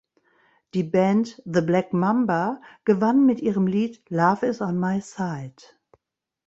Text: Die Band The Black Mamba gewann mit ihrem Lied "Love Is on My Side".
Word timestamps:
Die 0.73 0.81
Band 0.83 1.43
The 1.45 1.61
Black 1.61 1.93
Mamba 1.93 2.59
gewann 2.85 3.23
mit 3.27 3.39
ihrem 3.39 3.67
Lied 3.67 4.01
"Love 4.09 4.47
Is 4.47 4.59
on 4.59 4.79
My 4.79 4.99
Side". 4.99 5.53